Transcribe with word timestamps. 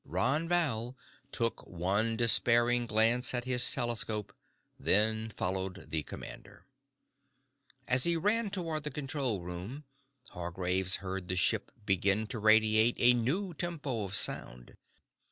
Ron 0.03 0.47
Val 0.49 0.97
took 1.31 1.63
one 1.67 2.17
despairing 2.17 2.87
glance 2.87 3.35
at 3.35 3.45
his 3.45 3.71
telescope, 3.71 4.33
then 4.79 5.29
followed 5.29 5.91
the 5.91 6.01
commander. 6.01 6.65
As 7.87 8.03
he 8.03 8.17
ran 8.17 8.49
toward 8.49 8.81
the 8.83 8.89
control 8.89 9.41
room, 9.43 9.83
Hargraves 10.31 10.95
heard 11.05 11.27
the 11.27 11.35
ship 11.35 11.71
begin 11.85 12.25
to 12.29 12.39
radiate 12.39 12.95
a 12.97 13.13
new 13.13 13.53
tempo 13.53 14.03
of 14.03 14.15
sound. 14.15 14.75